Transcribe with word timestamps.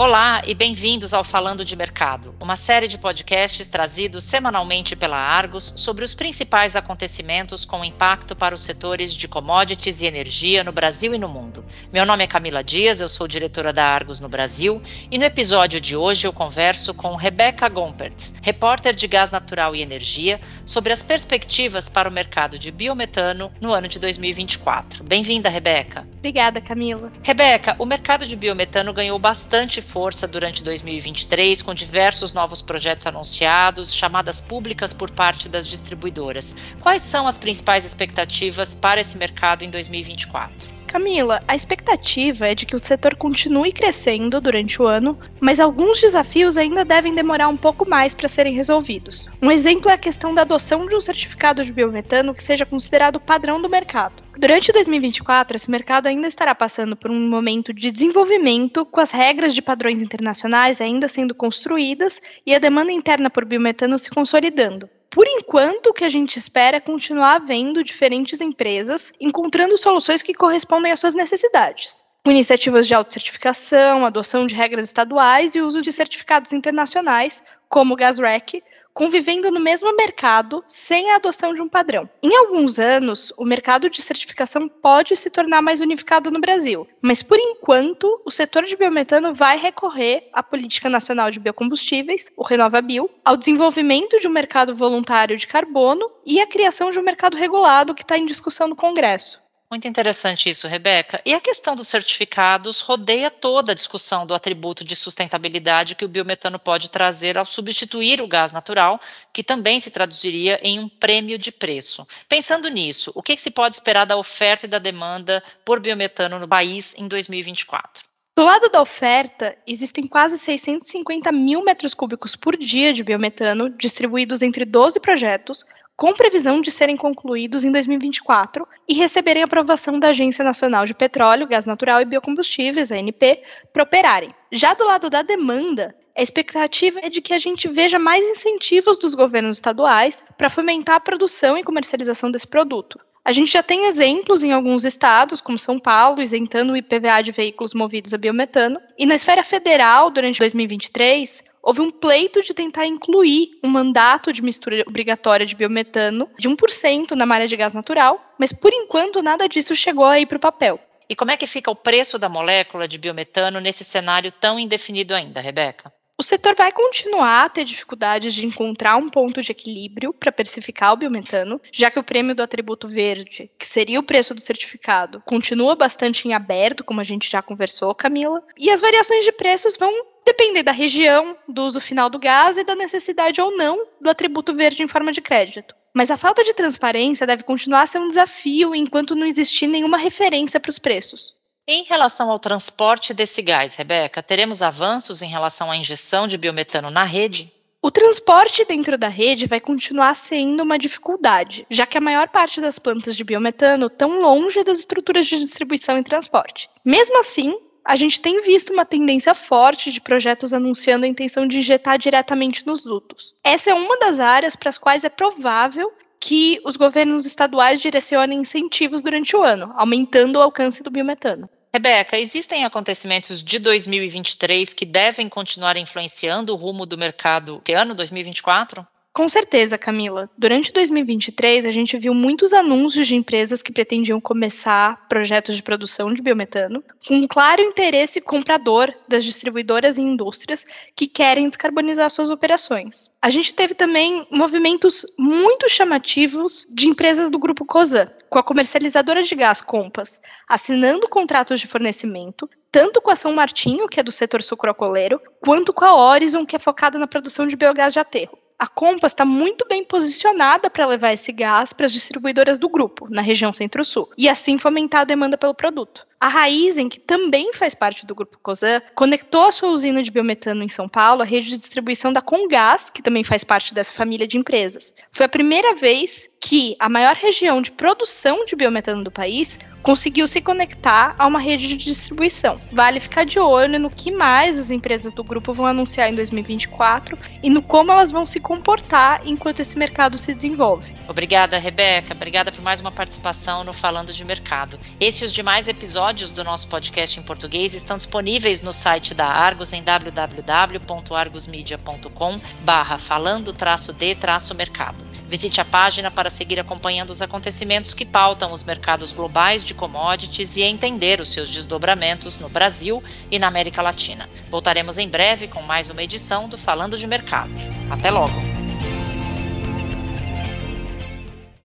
Olá 0.00 0.42
e 0.46 0.54
bem-vindos 0.54 1.12
ao 1.12 1.24
Falando 1.24 1.64
de 1.64 1.74
Mercado, 1.74 2.32
uma 2.40 2.54
série 2.54 2.86
de 2.86 2.96
podcasts 2.96 3.68
trazidos 3.68 4.22
semanalmente 4.22 4.94
pela 4.94 5.16
Argos 5.16 5.72
sobre 5.74 6.04
os 6.04 6.14
principais 6.14 6.76
acontecimentos 6.76 7.64
com 7.64 7.84
impacto 7.84 8.36
para 8.36 8.54
os 8.54 8.62
setores 8.62 9.12
de 9.12 9.26
commodities 9.26 10.00
e 10.00 10.06
energia 10.06 10.62
no 10.62 10.70
Brasil 10.70 11.16
e 11.16 11.18
no 11.18 11.28
mundo. 11.28 11.64
Meu 11.92 12.06
nome 12.06 12.22
é 12.22 12.28
Camila 12.28 12.62
Dias, 12.62 13.00
eu 13.00 13.08
sou 13.08 13.26
diretora 13.26 13.72
da 13.72 13.86
Argos 13.86 14.20
no 14.20 14.28
Brasil 14.28 14.80
e 15.10 15.18
no 15.18 15.24
episódio 15.24 15.80
de 15.80 15.96
hoje 15.96 16.28
eu 16.28 16.32
converso 16.32 16.94
com 16.94 17.16
Rebeca 17.16 17.68
Gompertz, 17.68 18.34
repórter 18.40 18.94
de 18.94 19.08
gás 19.08 19.32
natural 19.32 19.74
e 19.74 19.82
energia, 19.82 20.40
sobre 20.64 20.92
as 20.92 21.02
perspectivas 21.02 21.88
para 21.88 22.08
o 22.08 22.12
mercado 22.12 22.56
de 22.56 22.70
biometano 22.70 23.50
no 23.60 23.72
ano 23.72 23.88
de 23.88 23.98
2024. 23.98 25.02
Bem-vinda, 25.02 25.48
Rebeca. 25.48 26.06
Obrigada, 26.18 26.60
Camila. 26.60 27.10
Rebeca, 27.20 27.74
o 27.80 27.84
mercado 27.84 28.24
de 28.24 28.36
biometano 28.36 28.92
ganhou 28.92 29.18
bastante 29.18 29.87
força 29.88 30.28
durante 30.28 30.62
2023, 30.62 31.62
com 31.62 31.72
diversos 31.72 32.32
novos 32.32 32.60
projetos 32.60 33.06
anunciados, 33.06 33.94
chamadas 33.94 34.40
públicas 34.40 34.92
por 34.92 35.10
parte 35.10 35.48
das 35.48 35.66
distribuidoras. 35.66 36.56
Quais 36.80 37.02
são 37.02 37.26
as 37.26 37.38
principais 37.38 37.84
expectativas 37.86 38.74
para 38.74 39.00
esse 39.00 39.16
mercado 39.16 39.64
em 39.64 39.70
2024? 39.70 40.77
Camila, 40.88 41.42
a 41.46 41.54
expectativa 41.54 42.48
é 42.48 42.54
de 42.54 42.64
que 42.64 42.74
o 42.74 42.78
setor 42.78 43.14
continue 43.14 43.70
crescendo 43.72 44.40
durante 44.40 44.80
o 44.80 44.86
ano, 44.86 45.18
mas 45.38 45.60
alguns 45.60 46.00
desafios 46.00 46.56
ainda 46.56 46.82
devem 46.82 47.14
demorar 47.14 47.48
um 47.48 47.58
pouco 47.58 47.88
mais 47.88 48.14
para 48.14 48.26
serem 48.26 48.54
resolvidos. 48.54 49.28
Um 49.42 49.50
exemplo 49.50 49.90
é 49.90 49.94
a 49.94 49.98
questão 49.98 50.32
da 50.32 50.42
adoção 50.42 50.86
de 50.86 50.96
um 50.96 51.00
certificado 51.00 51.62
de 51.62 51.74
biometano 51.74 52.32
que 52.32 52.42
seja 52.42 52.64
considerado 52.64 53.20
padrão 53.20 53.60
do 53.60 53.68
mercado. 53.68 54.22
Durante 54.38 54.72
2024, 54.72 55.56
esse 55.56 55.70
mercado 55.70 56.06
ainda 56.06 56.26
estará 56.26 56.54
passando 56.54 56.96
por 56.96 57.10
um 57.10 57.28
momento 57.28 57.72
de 57.72 57.90
desenvolvimento, 57.90 58.86
com 58.86 59.00
as 59.00 59.10
regras 59.10 59.54
de 59.54 59.60
padrões 59.60 60.00
internacionais 60.00 60.80
ainda 60.80 61.06
sendo 61.06 61.34
construídas 61.34 62.22
e 62.46 62.54
a 62.54 62.58
demanda 62.58 62.92
interna 62.92 63.28
por 63.28 63.44
biometano 63.44 63.98
se 63.98 64.08
consolidando. 64.08 64.88
Por 65.10 65.26
enquanto, 65.26 65.88
o 65.88 65.92
que 65.92 66.04
a 66.04 66.08
gente 66.08 66.38
espera 66.38 66.76
é 66.76 66.80
continuar 66.80 67.38
vendo 67.40 67.82
diferentes 67.82 68.40
empresas 68.40 69.12
encontrando 69.20 69.76
soluções 69.78 70.22
que 70.22 70.34
correspondem 70.34 70.92
às 70.92 71.00
suas 71.00 71.14
necessidades. 71.14 72.04
Com 72.24 72.32
iniciativas 72.32 72.86
de 72.86 72.94
autocertificação, 72.94 74.04
adoção 74.04 74.46
de 74.46 74.54
regras 74.54 74.84
estaduais 74.84 75.54
e 75.54 75.62
uso 75.62 75.80
de 75.80 75.90
certificados 75.90 76.52
internacionais, 76.52 77.42
como 77.68 77.94
o 77.94 77.96
GasRec, 77.96 78.62
convivendo 78.98 79.48
no 79.52 79.60
mesmo 79.60 79.94
mercado 79.94 80.64
sem 80.66 81.12
a 81.12 81.14
adoção 81.14 81.54
de 81.54 81.62
um 81.62 81.68
padrão. 81.68 82.10
Em 82.20 82.34
alguns 82.34 82.80
anos, 82.80 83.32
o 83.36 83.44
mercado 83.44 83.88
de 83.88 84.02
certificação 84.02 84.68
pode 84.68 85.14
se 85.14 85.30
tornar 85.30 85.62
mais 85.62 85.80
unificado 85.80 86.32
no 86.32 86.40
Brasil, 86.40 86.84
mas 87.00 87.22
por 87.22 87.38
enquanto, 87.38 88.20
o 88.26 88.30
setor 88.32 88.64
de 88.64 88.74
biometano 88.74 89.32
vai 89.32 89.56
recorrer 89.56 90.28
à 90.32 90.42
Política 90.42 90.88
Nacional 90.88 91.30
de 91.30 91.38
Biocombustíveis, 91.38 92.32
o 92.36 92.42
RenovaBio, 92.42 93.08
ao 93.24 93.36
desenvolvimento 93.36 94.18
de 94.18 94.26
um 94.26 94.32
mercado 94.32 94.74
voluntário 94.74 95.36
de 95.36 95.46
carbono 95.46 96.10
e 96.26 96.40
à 96.40 96.46
criação 96.48 96.90
de 96.90 96.98
um 96.98 97.04
mercado 97.04 97.36
regulado 97.36 97.94
que 97.94 98.02
está 98.02 98.18
em 98.18 98.26
discussão 98.26 98.66
no 98.66 98.74
Congresso. 98.74 99.47
Muito 99.70 99.86
interessante 99.86 100.48
isso, 100.48 100.66
Rebeca. 100.66 101.20
E 101.26 101.34
a 101.34 101.40
questão 101.40 101.76
dos 101.76 101.88
certificados 101.88 102.80
rodeia 102.80 103.30
toda 103.30 103.72
a 103.72 103.74
discussão 103.74 104.24
do 104.26 104.34
atributo 104.34 104.82
de 104.82 104.96
sustentabilidade 104.96 105.94
que 105.94 106.06
o 106.06 106.08
biometano 106.08 106.58
pode 106.58 106.90
trazer 106.90 107.36
ao 107.36 107.44
substituir 107.44 108.22
o 108.22 108.26
gás 108.26 108.50
natural, 108.50 108.98
que 109.30 109.44
também 109.44 109.78
se 109.78 109.90
traduziria 109.90 110.58
em 110.62 110.78
um 110.78 110.88
prêmio 110.88 111.36
de 111.36 111.52
preço. 111.52 112.08
Pensando 112.26 112.70
nisso, 112.70 113.12
o 113.14 113.22
que, 113.22 113.36
que 113.36 113.42
se 113.42 113.50
pode 113.50 113.74
esperar 113.74 114.06
da 114.06 114.16
oferta 114.16 114.64
e 114.64 114.70
da 114.70 114.78
demanda 114.78 115.44
por 115.66 115.80
biometano 115.80 116.38
no 116.38 116.48
país 116.48 116.94
em 116.96 117.06
2024? 117.06 118.08
Do 118.38 118.44
lado 118.44 118.70
da 118.70 118.80
oferta, 118.80 119.54
existem 119.66 120.06
quase 120.06 120.38
650 120.38 121.30
mil 121.30 121.62
metros 121.62 121.92
cúbicos 121.92 122.34
por 122.34 122.56
dia 122.56 122.94
de 122.94 123.04
biometano 123.04 123.68
distribuídos 123.68 124.40
entre 124.40 124.64
12 124.64 124.98
projetos, 125.00 125.66
com 125.98 126.14
previsão 126.14 126.60
de 126.60 126.70
serem 126.70 126.96
concluídos 126.96 127.64
em 127.64 127.72
2024 127.72 128.64
e 128.88 128.94
receberem 128.94 129.42
aprovação 129.42 129.98
da 129.98 130.10
Agência 130.10 130.44
Nacional 130.44 130.86
de 130.86 130.94
Petróleo, 130.94 131.48
Gás 131.48 131.66
Natural 131.66 132.00
e 132.00 132.04
Biocombustíveis, 132.04 132.92
ANP, 132.92 133.42
para 133.72 133.82
operarem. 133.82 134.32
Já 134.52 134.74
do 134.74 134.86
lado 134.86 135.10
da 135.10 135.22
demanda, 135.22 135.92
a 136.16 136.22
expectativa 136.22 137.00
é 137.02 137.10
de 137.10 137.20
que 137.20 137.34
a 137.34 137.38
gente 137.38 137.66
veja 137.66 137.98
mais 137.98 138.24
incentivos 138.24 138.96
dos 138.96 139.12
governos 139.12 139.56
estaduais 139.56 140.24
para 140.38 140.48
fomentar 140.48 140.94
a 140.94 141.00
produção 141.00 141.58
e 141.58 141.64
comercialização 141.64 142.30
desse 142.30 142.46
produto. 142.46 142.96
A 143.24 143.32
gente 143.32 143.52
já 143.52 143.62
tem 143.62 143.86
exemplos 143.86 144.44
em 144.44 144.52
alguns 144.52 144.84
estados, 144.84 145.40
como 145.40 145.58
São 145.58 145.80
Paulo, 145.80 146.22
isentando 146.22 146.74
o 146.74 146.76
IPVA 146.76 147.22
de 147.22 147.32
veículos 147.32 147.74
movidos 147.74 148.14
a 148.14 148.18
biometano. 148.18 148.80
E 148.96 149.04
na 149.04 149.16
esfera 149.16 149.42
federal, 149.42 150.10
durante 150.10 150.38
2023, 150.38 151.44
houve 151.68 151.82
um 151.82 151.90
pleito 151.90 152.40
de 152.40 152.54
tentar 152.54 152.86
incluir 152.86 153.58
um 153.62 153.68
mandato 153.68 154.32
de 154.32 154.42
mistura 154.42 154.82
obrigatória 154.88 155.44
de 155.44 155.54
biometano 155.54 156.26
de 156.38 156.48
1% 156.48 157.10
na 157.10 157.26
malha 157.26 157.46
de 157.46 157.54
gás 157.58 157.74
natural, 157.74 158.34
mas 158.38 158.54
por 158.54 158.72
enquanto 158.72 159.22
nada 159.22 159.46
disso 159.46 159.76
chegou 159.76 160.06
aí 160.06 160.24
para 160.24 160.38
o 160.38 160.40
papel. 160.40 160.80
E 161.06 161.14
como 161.14 161.30
é 161.30 161.36
que 161.36 161.46
fica 161.46 161.70
o 161.70 161.76
preço 161.76 162.18
da 162.18 162.26
molécula 162.26 162.88
de 162.88 162.96
biometano 162.96 163.60
nesse 163.60 163.84
cenário 163.84 164.32
tão 164.32 164.58
indefinido 164.58 165.14
ainda, 165.14 165.42
Rebeca? 165.42 165.92
O 166.16 166.22
setor 166.22 166.56
vai 166.56 166.72
continuar 166.72 167.44
a 167.44 167.48
ter 167.48 167.64
dificuldades 167.64 168.34
de 168.34 168.44
encontrar 168.44 168.96
um 168.96 169.08
ponto 169.08 169.40
de 169.40 169.52
equilíbrio 169.52 170.12
para 170.12 170.32
precificar 170.32 170.92
o 170.92 170.96
biometano, 170.96 171.60
já 171.70 171.92
que 171.92 171.98
o 171.98 172.02
prêmio 172.02 172.34
do 172.34 172.42
atributo 172.42 172.88
verde, 172.88 173.48
que 173.56 173.64
seria 173.64 174.00
o 174.00 174.02
preço 174.02 174.34
do 174.34 174.40
certificado, 174.40 175.22
continua 175.24 175.76
bastante 175.76 176.26
em 176.26 176.32
aberto, 176.32 176.82
como 176.82 177.00
a 177.00 177.04
gente 177.04 177.30
já 177.30 177.40
conversou, 177.40 177.94
Camila, 177.94 178.42
e 178.58 178.68
as 178.68 178.80
variações 178.80 179.24
de 179.24 179.30
preços 179.30 179.76
vão 179.76 179.94
depender 180.28 180.62
da 180.62 180.72
região, 180.72 181.34
do 181.48 181.62
uso 181.62 181.80
final 181.80 182.10
do 182.10 182.18
gás 182.18 182.58
e 182.58 182.64
da 182.64 182.74
necessidade 182.74 183.40
ou 183.40 183.56
não 183.56 183.86
do 183.98 184.10
atributo 184.10 184.54
verde 184.54 184.82
em 184.82 184.86
forma 184.86 185.10
de 185.10 185.22
crédito. 185.22 185.74
Mas 185.94 186.10
a 186.10 186.18
falta 186.18 186.44
de 186.44 186.52
transparência 186.52 187.26
deve 187.26 187.44
continuar 187.44 187.82
a 187.82 187.86
ser 187.86 187.98
um 187.98 188.08
desafio 188.08 188.74
enquanto 188.74 189.16
não 189.16 189.26
existir 189.26 189.66
nenhuma 189.66 189.96
referência 189.96 190.60
para 190.60 190.68
os 190.68 190.78
preços. 190.78 191.34
Em 191.66 191.82
relação 191.82 192.30
ao 192.30 192.38
transporte 192.38 193.14
desse 193.14 193.40
gás, 193.40 193.74
Rebeca, 193.74 194.22
teremos 194.22 194.60
avanços 194.60 195.22
em 195.22 195.28
relação 195.28 195.70
à 195.70 195.76
injeção 195.76 196.26
de 196.26 196.36
biometano 196.36 196.90
na 196.90 197.04
rede? 197.04 197.50
O 197.80 197.90
transporte 197.90 198.66
dentro 198.66 198.98
da 198.98 199.08
rede 199.08 199.46
vai 199.46 199.60
continuar 199.60 200.14
sendo 200.14 200.62
uma 200.62 200.78
dificuldade, 200.78 201.66
já 201.70 201.86
que 201.86 201.96
a 201.96 202.02
maior 202.02 202.28
parte 202.28 202.60
das 202.60 202.78
plantas 202.78 203.16
de 203.16 203.24
biometano 203.24 203.86
estão 203.86 204.20
longe 204.20 204.62
das 204.62 204.80
estruturas 204.80 205.26
de 205.26 205.38
distribuição 205.38 205.96
e 205.96 206.02
transporte. 206.02 206.68
Mesmo 206.84 207.18
assim, 207.18 207.56
a 207.84 207.96
gente 207.96 208.20
tem 208.20 208.42
visto 208.42 208.72
uma 208.72 208.84
tendência 208.84 209.34
forte 209.34 209.90
de 209.90 210.00
projetos 210.00 210.52
anunciando 210.52 211.04
a 211.04 211.08
intenção 211.08 211.46
de 211.46 211.58
injetar 211.58 211.98
diretamente 211.98 212.66
nos 212.66 212.82
dutos. 212.82 213.34
Essa 213.42 213.70
é 213.70 213.74
uma 213.74 213.98
das 213.98 214.20
áreas 214.20 214.54
para 214.54 214.68
as 214.68 214.78
quais 214.78 215.04
é 215.04 215.08
provável 215.08 215.92
que 216.20 216.60
os 216.64 216.76
governos 216.76 217.24
estaduais 217.24 217.80
direcionem 217.80 218.40
incentivos 218.40 219.02
durante 219.02 219.34
o 219.36 219.42
ano, 219.42 219.72
aumentando 219.76 220.36
o 220.36 220.42
alcance 220.42 220.82
do 220.82 220.90
biometano. 220.90 221.48
Rebeca, 221.72 222.18
existem 222.18 222.64
acontecimentos 222.64 223.42
de 223.42 223.58
2023 223.58 224.72
que 224.72 224.86
devem 224.86 225.28
continuar 225.28 225.76
influenciando 225.76 226.52
o 226.52 226.56
rumo 226.56 226.86
do 226.86 226.98
mercado 226.98 227.60
de 227.64 227.72
ano 227.74 227.94
2024? 227.94 228.86
Com 229.18 229.28
certeza, 229.28 229.76
Camila. 229.76 230.30
Durante 230.38 230.72
2023, 230.72 231.66
a 231.66 231.72
gente 231.72 231.98
viu 231.98 232.14
muitos 232.14 232.52
anúncios 232.52 233.04
de 233.08 233.16
empresas 233.16 233.60
que 233.60 233.72
pretendiam 233.72 234.20
começar 234.20 235.08
projetos 235.08 235.56
de 235.56 235.62
produção 235.64 236.14
de 236.14 236.22
biometano, 236.22 236.84
com 237.04 237.16
um 237.16 237.26
claro 237.26 237.60
interesse 237.60 238.20
comprador 238.20 238.94
das 239.08 239.24
distribuidoras 239.24 239.98
e 239.98 240.02
indústrias 240.02 240.64
que 240.94 241.08
querem 241.08 241.48
descarbonizar 241.48 242.08
suas 242.10 242.30
operações. 242.30 243.10
A 243.20 243.28
gente 243.28 243.54
teve 243.54 243.74
também 243.74 244.24
movimentos 244.30 245.04
muito 245.18 245.68
chamativos 245.68 246.64
de 246.70 246.86
empresas 246.86 247.28
do 247.28 247.40
grupo 247.40 247.64
COSAN, 247.64 248.08
com 248.30 248.38
a 248.38 248.44
comercializadora 248.44 249.24
de 249.24 249.34
gás 249.34 249.60
Compass, 249.60 250.20
assinando 250.48 251.08
contratos 251.08 251.58
de 251.58 251.66
fornecimento, 251.66 252.48
tanto 252.70 253.00
com 253.00 253.10
a 253.10 253.16
São 253.16 253.32
Martinho, 253.32 253.88
que 253.88 253.98
é 253.98 254.02
do 254.04 254.12
setor 254.12 254.44
sucrocoleiro, 254.44 255.20
quanto 255.40 255.72
com 255.72 255.84
a 255.84 255.92
Horizon, 255.92 256.46
que 256.46 256.54
é 256.54 256.60
focada 256.60 257.00
na 257.00 257.08
produção 257.08 257.48
de 257.48 257.56
biogás 257.56 257.92
de 257.92 257.98
aterro 257.98 258.38
a 258.58 258.66
Compass 258.66 259.12
está 259.12 259.24
muito 259.24 259.64
bem 259.68 259.84
posicionada 259.84 260.68
para 260.68 260.86
levar 260.86 261.12
esse 261.12 261.30
gás 261.30 261.72
para 261.72 261.86
as 261.86 261.92
distribuidoras 261.92 262.58
do 262.58 262.68
grupo, 262.68 263.06
na 263.08 263.22
região 263.22 263.52
Centro-Sul, 263.54 264.10
e 264.18 264.28
assim 264.28 264.58
fomentar 264.58 265.02
a 265.02 265.04
demanda 265.04 265.38
pelo 265.38 265.54
produto. 265.54 266.06
A 266.20 266.26
Raizen, 266.26 266.88
que 266.88 266.98
também 266.98 267.52
faz 267.52 267.76
parte 267.76 268.04
do 268.04 268.14
grupo 268.14 268.40
Cosan, 268.42 268.82
conectou 268.96 269.42
a 269.42 269.52
sua 269.52 269.68
usina 269.68 270.02
de 270.02 270.10
biometano 270.10 270.64
em 270.64 270.68
São 270.68 270.88
Paulo 270.88 271.22
à 271.22 271.24
rede 271.24 271.48
de 271.48 271.56
distribuição 271.56 272.12
da 272.12 272.20
Congás, 272.20 272.90
que 272.90 273.00
também 273.00 273.22
faz 273.22 273.44
parte 273.44 273.72
dessa 273.72 273.92
família 273.92 274.26
de 274.26 274.36
empresas. 274.36 274.96
Foi 275.12 275.26
a 275.26 275.28
primeira 275.28 275.76
vez 275.76 276.36
que 276.40 276.74
a 276.80 276.88
maior 276.88 277.14
região 277.14 277.62
de 277.62 277.70
produção 277.70 278.44
de 278.44 278.56
biometano 278.56 279.04
do 279.04 279.12
país 279.12 279.60
conseguiu 279.82 280.28
se 280.28 280.40
conectar 280.40 281.14
a 281.18 281.26
uma 281.26 281.38
rede 281.38 281.68
de 281.68 281.76
distribuição. 281.76 282.58
Vale 282.72 283.00
ficar 283.00 283.24
de 283.24 283.38
olho 283.38 283.78
no 283.78 283.90
que 283.90 284.10
mais 284.10 284.58
as 284.58 284.70
empresas 284.70 285.12
do 285.12 285.22
grupo 285.24 285.52
vão 285.52 285.66
anunciar 285.66 286.08
em 286.10 286.14
2024 286.14 287.18
e 287.42 287.50
no 287.50 287.62
como 287.62 287.92
elas 287.92 288.10
vão 288.10 288.26
se 288.26 288.40
comportar 288.40 289.22
enquanto 289.24 289.60
esse 289.60 289.78
mercado 289.78 290.18
se 290.18 290.34
desenvolve. 290.34 290.92
Obrigada, 291.08 291.56
Rebeca. 291.58 292.14
Obrigada 292.14 292.52
por 292.52 292.62
mais 292.62 292.80
uma 292.80 292.92
participação 292.92 293.64
no 293.64 293.72
Falando 293.72 294.12
de 294.12 294.24
Mercado. 294.24 294.78
Esse 295.00 295.24
e 295.24 295.26
os 295.26 295.32
demais 295.32 295.66
episódios 295.68 296.32
do 296.32 296.44
nosso 296.44 296.68
podcast 296.68 297.18
em 297.18 297.22
português 297.22 297.74
estão 297.74 297.96
disponíveis 297.96 298.62
no 298.62 298.72
site 298.72 299.14
da 299.14 299.26
Argos 299.26 299.72
em 299.72 299.82
www.argosmedia.com 299.82 302.38
barra 302.60 302.98
falando-d-mercado. 302.98 305.08
Visite 305.28 305.60
a 305.60 305.64
página 305.64 306.10
para 306.10 306.30
seguir 306.30 306.58
acompanhando 306.58 307.10
os 307.10 307.20
acontecimentos 307.20 307.92
que 307.92 308.06
pautam 308.06 308.50
os 308.50 308.64
mercados 308.64 309.12
globais 309.12 309.62
de 309.62 309.74
commodities 309.78 310.56
e 310.56 310.62
entender 310.62 311.20
os 311.20 311.30
seus 311.30 311.50
desdobramentos 311.50 312.38
no 312.38 312.50
Brasil 312.50 313.02
e 313.30 313.38
na 313.38 313.46
América 313.46 313.80
Latina. 313.80 314.28
Voltaremos 314.50 314.98
em 314.98 315.08
breve 315.08 315.48
com 315.48 315.62
mais 315.62 315.88
uma 315.88 316.02
edição 316.02 316.48
do 316.48 316.58
Falando 316.58 316.98
de 316.98 317.06
Mercado. 317.06 317.54
Até 317.88 318.10
logo! 318.10 318.57